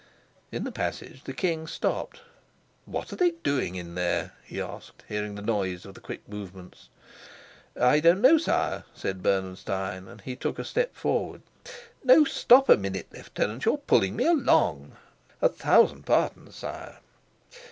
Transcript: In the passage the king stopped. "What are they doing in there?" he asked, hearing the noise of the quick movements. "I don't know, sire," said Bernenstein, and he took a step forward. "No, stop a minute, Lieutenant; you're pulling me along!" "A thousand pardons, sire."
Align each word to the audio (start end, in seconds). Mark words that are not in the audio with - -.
In 0.51 0.63
the 0.63 0.71
passage 0.71 1.25
the 1.25 1.31
king 1.31 1.67
stopped. 1.67 2.21
"What 2.85 3.13
are 3.13 3.15
they 3.15 3.33
doing 3.43 3.75
in 3.75 3.93
there?" 3.93 4.33
he 4.43 4.59
asked, 4.59 5.03
hearing 5.07 5.35
the 5.35 5.43
noise 5.43 5.85
of 5.85 5.93
the 5.93 6.01
quick 6.01 6.27
movements. 6.27 6.89
"I 7.79 7.99
don't 7.99 8.19
know, 8.21 8.39
sire," 8.39 8.83
said 8.95 9.21
Bernenstein, 9.21 10.07
and 10.07 10.19
he 10.21 10.35
took 10.35 10.57
a 10.57 10.65
step 10.65 10.95
forward. 10.95 11.43
"No, 12.03 12.25
stop 12.25 12.67
a 12.67 12.77
minute, 12.77 13.09
Lieutenant; 13.13 13.65
you're 13.65 13.77
pulling 13.77 14.15
me 14.15 14.25
along!" 14.25 14.93
"A 15.39 15.49
thousand 15.49 16.03
pardons, 16.07 16.55
sire." 16.55 16.97